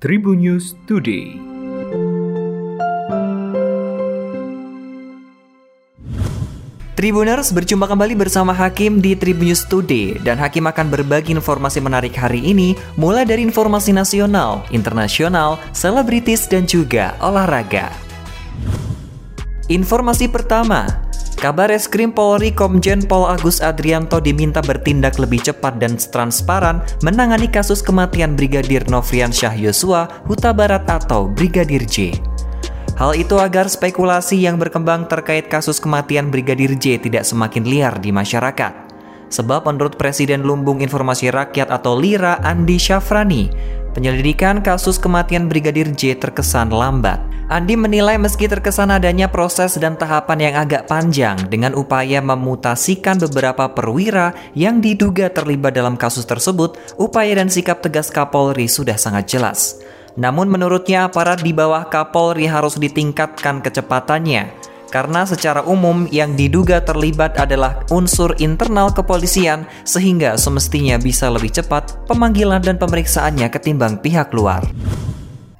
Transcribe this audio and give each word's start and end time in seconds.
Tribun 0.00 0.40
News 0.40 0.72
Today. 0.88 1.36
Tribuners 6.96 7.52
berjumpa 7.52 7.84
kembali 7.84 8.16
bersama 8.16 8.56
Hakim 8.56 9.04
di 9.04 9.12
Tribun 9.12 9.52
News 9.52 9.68
Today 9.68 10.16
dan 10.24 10.40
Hakim 10.40 10.64
akan 10.64 10.88
berbagi 10.88 11.36
informasi 11.36 11.84
menarik 11.84 12.16
hari 12.16 12.40
ini 12.40 12.80
mulai 12.96 13.28
dari 13.28 13.44
informasi 13.44 13.92
nasional, 13.92 14.64
internasional, 14.72 15.60
selebritis 15.76 16.48
dan 16.48 16.64
juga 16.64 17.12
olahraga. 17.20 17.92
Informasi 19.68 20.32
pertama, 20.32 20.88
Kabar 21.40 21.72
Eskrim 21.72 22.12
Polri 22.12 22.52
Komjen 22.52 23.00
Pol 23.08 23.24
Agus 23.24 23.64
Adrianto 23.64 24.20
diminta 24.20 24.60
bertindak 24.60 25.16
lebih 25.16 25.40
cepat 25.40 25.80
dan 25.80 25.96
transparan 25.96 26.84
menangani 27.00 27.48
kasus 27.48 27.80
kematian 27.80 28.36
Brigadir 28.36 28.84
Nofrian 28.92 29.32
Syah 29.32 29.56
Yosua 29.56 30.20
Huta 30.28 30.52
Barat 30.52 30.84
atau 30.84 31.32
Brigadir 31.32 31.88
J. 31.88 32.12
Hal 33.00 33.16
itu 33.16 33.40
agar 33.40 33.72
spekulasi 33.72 34.36
yang 34.44 34.60
berkembang 34.60 35.08
terkait 35.08 35.48
kasus 35.48 35.80
kematian 35.80 36.28
Brigadir 36.28 36.76
J 36.76 37.00
tidak 37.00 37.24
semakin 37.24 37.64
liar 37.64 37.96
di 37.96 38.12
masyarakat. 38.12 38.89
Sebab 39.30 39.62
menurut 39.70 39.94
Presiden 39.94 40.42
Lumbung 40.42 40.82
Informasi 40.82 41.30
Rakyat 41.30 41.70
atau 41.70 41.94
LIRA 41.94 42.42
Andi 42.42 42.82
Syafrani, 42.82 43.46
penyelidikan 43.94 44.58
kasus 44.58 44.98
kematian 44.98 45.46
Brigadir 45.46 45.90
J 45.94 46.18
terkesan 46.18 46.74
lambat. 46.74 47.22
Andi 47.50 47.74
menilai 47.74 48.14
meski 48.14 48.46
terkesan 48.46 48.94
adanya 48.94 49.26
proses 49.26 49.74
dan 49.74 49.98
tahapan 49.98 50.50
yang 50.50 50.54
agak 50.62 50.86
panjang 50.86 51.34
dengan 51.50 51.74
upaya 51.74 52.22
memutasikan 52.22 53.18
beberapa 53.18 53.66
perwira 53.74 54.34
yang 54.54 54.78
diduga 54.78 55.26
terlibat 55.34 55.74
dalam 55.74 55.98
kasus 55.98 56.22
tersebut, 56.26 56.78
upaya 56.94 57.34
dan 57.38 57.50
sikap 57.50 57.82
tegas 57.82 58.06
Kapolri 58.10 58.70
sudah 58.70 58.94
sangat 58.94 59.34
jelas. 59.34 59.82
Namun 60.14 60.50
menurutnya 60.50 61.06
aparat 61.06 61.42
di 61.42 61.54
bawah 61.54 61.86
Kapolri 61.86 62.46
harus 62.46 62.78
ditingkatkan 62.78 63.62
kecepatannya 63.62 64.59
karena 64.90 65.22
secara 65.22 65.62
umum 65.62 66.10
yang 66.10 66.34
diduga 66.34 66.82
terlibat 66.82 67.38
adalah 67.38 67.86
unsur 67.94 68.34
internal 68.42 68.90
kepolisian 68.90 69.64
sehingga 69.86 70.34
semestinya 70.34 70.98
bisa 70.98 71.30
lebih 71.30 71.54
cepat 71.54 71.94
pemanggilan 72.10 72.60
dan 72.60 72.76
pemeriksaannya 72.76 73.46
ketimbang 73.48 74.02
pihak 74.02 74.34
luar. 74.34 74.66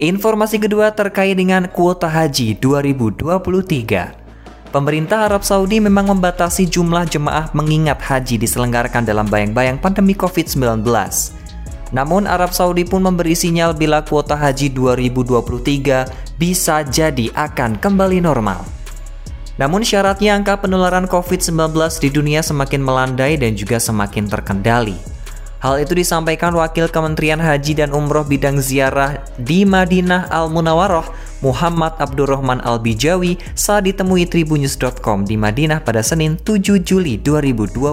Informasi 0.00 0.62
kedua 0.62 0.94
terkait 0.94 1.36
dengan 1.36 1.68
kuota 1.68 2.08
haji 2.08 2.56
2023. 2.56 4.28
Pemerintah 4.68 5.26
Arab 5.26 5.42
Saudi 5.42 5.80
memang 5.80 6.12
membatasi 6.12 6.68
jumlah 6.68 7.08
jemaah 7.08 7.50
mengingat 7.56 7.98
haji 8.04 8.36
diselenggarakan 8.36 9.02
dalam 9.02 9.26
bayang-bayang 9.26 9.80
pandemi 9.80 10.12
COVID-19. 10.12 10.84
Namun 11.90 12.28
Arab 12.28 12.52
Saudi 12.52 12.84
pun 12.84 13.00
memberi 13.00 13.32
sinyal 13.32 13.72
bila 13.72 14.04
kuota 14.04 14.36
haji 14.36 14.68
2023 14.76 16.36
bisa 16.36 16.84
jadi 16.84 17.32
akan 17.32 17.80
kembali 17.80 18.20
normal. 18.20 18.77
Namun 19.58 19.82
syaratnya 19.82 20.38
angka 20.38 20.62
penularan 20.62 21.10
COVID-19 21.10 21.74
di 21.98 22.08
dunia 22.14 22.40
semakin 22.46 22.78
melandai 22.78 23.34
dan 23.34 23.58
juga 23.58 23.82
semakin 23.82 24.30
terkendali. 24.30 25.18
Hal 25.58 25.82
itu 25.82 25.90
disampaikan 25.98 26.54
Wakil 26.54 26.86
Kementerian 26.86 27.42
Haji 27.42 27.82
dan 27.82 27.90
Umroh 27.90 28.22
bidang 28.22 28.62
ziarah 28.62 29.18
di 29.42 29.66
Madinah 29.66 30.30
Al-Munawaroh, 30.30 31.10
Muhammad 31.42 31.98
Abdurrahman 31.98 32.62
Al-Bijawi 32.62 33.42
saat 33.58 33.90
ditemui 33.90 34.30
tribunnews.com 34.30 35.26
di 35.26 35.34
Madinah 35.34 35.82
pada 35.82 35.98
Senin 36.06 36.38
7 36.38 36.78
Juli 36.78 37.18
2022. 37.18 37.90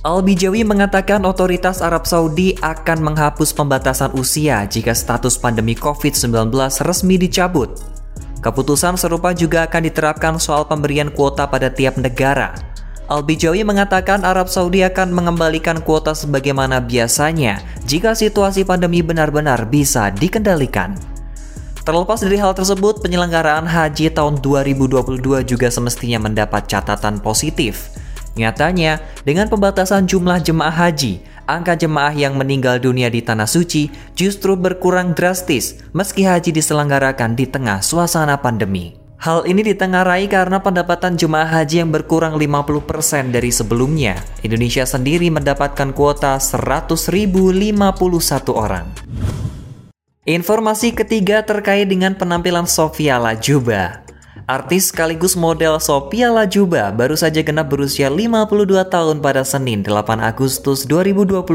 Al-Bijawi 0.00 0.64
mengatakan 0.64 1.28
otoritas 1.28 1.84
Arab 1.84 2.08
Saudi 2.08 2.56
akan 2.56 3.12
menghapus 3.12 3.52
pembatasan 3.52 4.16
usia 4.16 4.64
jika 4.64 4.96
status 4.96 5.36
pandemi 5.36 5.76
COVID-19 5.76 6.48
resmi 6.88 7.20
dicabut. 7.20 7.97
Keputusan 8.38 8.94
serupa 8.94 9.34
juga 9.34 9.66
akan 9.66 9.82
diterapkan 9.90 10.34
soal 10.38 10.66
pemberian 10.70 11.10
kuota 11.10 11.50
pada 11.50 11.74
tiap 11.74 11.98
negara, 11.98 12.54
Al-Bijawi 13.08 13.64
mengatakan 13.64 14.20
Arab 14.20 14.52
Saudi 14.52 14.84
akan 14.84 15.16
mengembalikan 15.16 15.80
kuota 15.80 16.12
sebagaimana 16.12 16.76
biasanya 16.84 17.64
jika 17.88 18.12
situasi 18.12 18.68
pandemi 18.68 19.00
benar-benar 19.00 19.64
bisa 19.64 20.12
dikendalikan. 20.12 20.92
Terlepas 21.88 22.20
dari 22.20 22.36
hal 22.36 22.52
tersebut, 22.52 23.00
penyelenggaraan 23.00 23.64
haji 23.64 24.12
tahun 24.12 24.44
2022 24.44 25.24
juga 25.48 25.72
semestinya 25.72 26.28
mendapat 26.28 26.68
catatan 26.68 27.16
positif. 27.24 27.88
Nyatanya, 28.38 29.02
dengan 29.26 29.50
pembatasan 29.50 30.06
jumlah 30.06 30.38
jemaah 30.38 30.70
haji, 30.70 31.18
angka 31.50 31.74
jemaah 31.74 32.14
yang 32.14 32.38
meninggal 32.38 32.78
dunia 32.78 33.10
di 33.10 33.18
tanah 33.18 33.50
suci 33.50 33.90
justru 34.14 34.54
berkurang 34.54 35.18
drastis 35.18 35.82
meski 35.90 36.22
haji 36.22 36.54
diselenggarakan 36.54 37.34
di 37.34 37.50
tengah 37.50 37.82
suasana 37.82 38.38
pandemi. 38.38 38.94
Hal 39.18 39.50
ini 39.50 39.66
ditengarai 39.66 40.30
karena 40.30 40.62
pendapatan 40.62 41.18
jemaah 41.18 41.50
haji 41.50 41.82
yang 41.82 41.90
berkurang 41.90 42.38
50% 42.38 43.34
dari 43.34 43.50
sebelumnya. 43.50 44.14
Indonesia 44.46 44.86
sendiri 44.86 45.26
mendapatkan 45.34 45.90
kuota 45.90 46.38
100.051 46.38 47.34
orang. 48.54 48.86
Informasi 50.22 50.94
ketiga 50.94 51.42
terkait 51.42 51.90
dengan 51.90 52.14
penampilan 52.14 52.70
Sofia 52.70 53.18
Lajuba. 53.18 54.07
Artis 54.48 54.88
sekaligus 54.88 55.36
model 55.36 55.76
Sophia 55.76 56.32
Lajuba 56.32 56.88
baru 56.88 57.12
saja 57.20 57.44
genap 57.44 57.68
berusia 57.68 58.08
52 58.08 58.80
tahun 58.88 59.20
pada 59.20 59.44
Senin 59.44 59.84
8 59.84 60.24
Agustus 60.24 60.88
2022. 60.88 61.52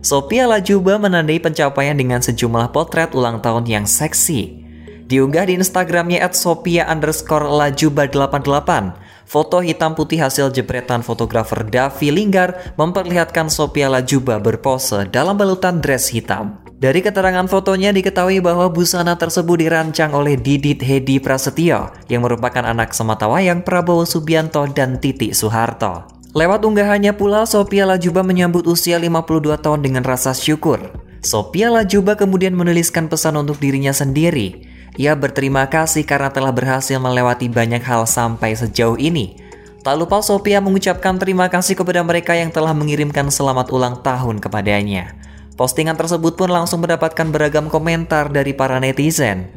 Sophia 0.00 0.48
Lajuba 0.48 0.96
menandai 0.96 1.36
pencapaian 1.36 1.92
dengan 1.92 2.24
sejumlah 2.24 2.72
potret 2.72 3.12
ulang 3.12 3.44
tahun 3.44 3.68
yang 3.68 3.84
seksi. 3.84 4.64
Diunggah 5.04 5.52
di 5.52 5.60
Instagramnya 5.60 6.24
at 6.24 6.32
Sophia 6.32 6.88
underscore 6.88 7.44
lajuba88. 7.44 8.96
Foto 9.28 9.60
hitam 9.60 9.92
putih 9.92 10.24
hasil 10.24 10.48
jepretan 10.48 11.04
fotografer 11.04 11.60
Davi 11.60 12.08
Linggar 12.08 12.72
memperlihatkan 12.80 13.52
Sophia 13.52 13.92
Lajuba 13.92 14.40
berpose 14.40 15.04
dalam 15.12 15.36
balutan 15.36 15.84
dress 15.84 16.08
hitam. 16.08 16.56
Dari 16.82 16.98
keterangan 16.98 17.46
fotonya 17.46 17.94
diketahui 17.94 18.42
bahwa 18.42 18.66
busana 18.66 19.14
tersebut 19.14 19.54
dirancang 19.54 20.10
oleh 20.18 20.34
Didit 20.34 20.82
Hedi 20.82 21.22
Prasetyo 21.22 21.94
yang 22.10 22.26
merupakan 22.26 22.66
anak 22.66 22.90
sematawayang 22.90 23.62
Prabowo 23.62 24.02
Subianto 24.02 24.66
dan 24.66 24.98
Titi 24.98 25.30
Soeharto. 25.30 26.10
Lewat 26.34 26.66
unggahannya 26.66 27.14
pula, 27.14 27.46
Sophia 27.46 27.86
Lajuba 27.86 28.26
menyambut 28.26 28.66
usia 28.66 28.98
52 28.98 29.62
tahun 29.62 29.78
dengan 29.78 30.02
rasa 30.02 30.34
syukur. 30.34 30.90
Sophia 31.22 31.70
Lajuba 31.70 32.18
kemudian 32.18 32.58
menuliskan 32.58 33.06
pesan 33.06 33.38
untuk 33.38 33.62
dirinya 33.62 33.94
sendiri. 33.94 34.66
Ia 34.98 35.14
berterima 35.14 35.70
kasih 35.70 36.02
karena 36.02 36.34
telah 36.34 36.50
berhasil 36.50 36.98
melewati 36.98 37.46
banyak 37.46 37.86
hal 37.86 38.10
sampai 38.10 38.58
sejauh 38.58 38.98
ini. 38.98 39.38
Tak 39.86 39.94
lupa 39.94 40.18
Sophia 40.18 40.58
mengucapkan 40.58 41.14
terima 41.14 41.46
kasih 41.46 41.78
kepada 41.78 42.02
mereka 42.02 42.34
yang 42.34 42.50
telah 42.50 42.74
mengirimkan 42.74 43.30
selamat 43.30 43.70
ulang 43.70 44.02
tahun 44.02 44.42
kepadanya. 44.42 45.21
Postingan 45.54 46.00
tersebut 46.00 46.34
pun 46.34 46.48
langsung 46.48 46.80
mendapatkan 46.80 47.28
beragam 47.28 47.68
komentar 47.68 48.32
dari 48.32 48.56
para 48.56 48.80
netizen. 48.80 49.52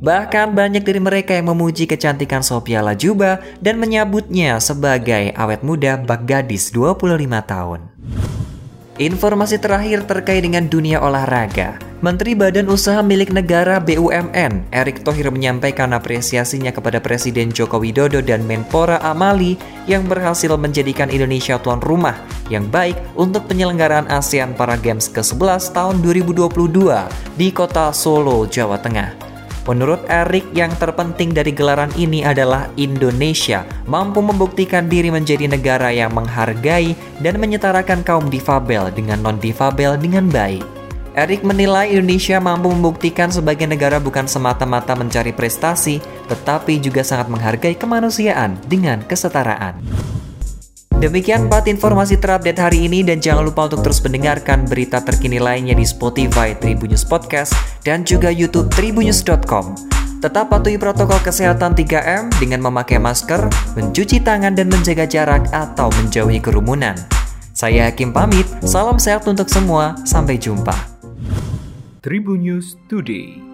Bahkan 0.00 0.56
banyak 0.56 0.80
dari 0.80 1.00
mereka 1.00 1.36
yang 1.36 1.52
memuji 1.52 1.84
kecantikan 1.84 2.40
Sophia 2.40 2.80
Lajuba 2.80 3.44
dan 3.60 3.76
menyebutnya 3.76 4.56
sebagai 4.56 5.32
awet 5.36 5.60
muda 5.60 6.00
bak 6.00 6.24
gadis 6.24 6.72
25 6.72 7.28
tahun. 7.44 7.80
Informasi 9.00 9.56
terakhir 9.56 10.04
terkait 10.04 10.44
dengan 10.44 10.68
dunia 10.68 11.00
olahraga. 11.00 11.80
Menteri 12.04 12.36
Badan 12.36 12.68
Usaha 12.68 13.00
Milik 13.00 13.32
Negara 13.32 13.80
BUMN, 13.80 14.68
Erick 14.68 15.00
Thohir 15.00 15.32
menyampaikan 15.32 15.96
apresiasinya 15.96 16.68
kepada 16.68 17.00
Presiden 17.00 17.48
Joko 17.48 17.80
Widodo 17.80 18.20
dan 18.20 18.44
Menpora 18.44 19.00
Amali 19.00 19.56
yang 19.88 20.04
berhasil 20.04 20.52
menjadikan 20.52 21.08
Indonesia 21.08 21.56
tuan 21.56 21.80
rumah 21.80 22.20
yang 22.52 22.68
baik 22.68 23.00
untuk 23.16 23.48
penyelenggaraan 23.48 24.04
ASEAN 24.04 24.52
Para 24.52 24.76
Games 24.76 25.08
ke-11 25.08 25.72
tahun 25.72 26.04
2022 26.04 26.60
di 27.40 27.48
kota 27.56 27.96
Solo, 27.96 28.44
Jawa 28.44 28.76
Tengah. 28.84 29.29
Menurut 29.70 30.02
Erik, 30.10 30.50
yang 30.50 30.74
terpenting 30.82 31.30
dari 31.30 31.54
gelaran 31.54 31.94
ini 31.94 32.26
adalah 32.26 32.66
Indonesia 32.74 33.62
mampu 33.86 34.18
membuktikan 34.18 34.90
diri 34.90 35.14
menjadi 35.14 35.46
negara 35.46 35.94
yang 35.94 36.10
menghargai 36.10 36.98
dan 37.22 37.38
menyetarakan 37.38 38.02
kaum 38.02 38.26
difabel 38.26 38.90
dengan 38.90 39.22
non-difabel 39.22 39.94
dengan 39.94 40.26
baik. 40.26 40.66
Erik 41.14 41.46
menilai 41.46 41.86
Indonesia 41.94 42.42
mampu 42.42 42.66
membuktikan 42.66 43.30
sebagai 43.30 43.70
negara 43.70 44.02
bukan 44.02 44.26
semata-mata 44.26 44.98
mencari 44.98 45.30
prestasi, 45.30 46.02
tetapi 46.26 46.82
juga 46.82 47.06
sangat 47.06 47.30
menghargai 47.30 47.78
kemanusiaan 47.78 48.58
dengan 48.66 49.06
kesetaraan. 49.06 49.78
Demikian 51.00 51.48
4 51.48 51.64
informasi 51.72 52.20
terupdate 52.20 52.60
hari 52.60 52.84
ini 52.84 53.00
dan 53.00 53.24
jangan 53.24 53.48
lupa 53.48 53.72
untuk 53.72 53.88
terus 53.88 54.04
mendengarkan 54.04 54.68
berita 54.68 55.00
terkini 55.00 55.40
lainnya 55.40 55.72
di 55.72 55.88
Spotify 55.88 56.52
Tribunnews 56.52 57.08
Podcast 57.08 57.56
dan 57.80 58.04
juga 58.04 58.28
YouTube 58.28 58.68
tribunnews.com. 58.68 59.80
Tetap 60.20 60.52
patuhi 60.52 60.76
protokol 60.76 61.16
kesehatan 61.24 61.72
3M 61.72 62.28
dengan 62.36 62.60
memakai 62.68 63.00
masker, 63.00 63.48
mencuci 63.80 64.20
tangan 64.20 64.52
dan 64.52 64.68
menjaga 64.68 65.08
jarak 65.08 65.48
atau 65.56 65.88
menjauhi 65.96 66.36
kerumunan. 66.36 66.92
Saya 67.56 67.88
Hakim 67.88 68.12
pamit, 68.12 68.44
salam 68.60 69.00
sehat 69.00 69.24
untuk 69.24 69.48
semua, 69.48 69.96
sampai 70.04 70.36
jumpa. 70.36 70.76
Tribun 72.04 72.44
News 72.44 72.76
Today. 72.92 73.49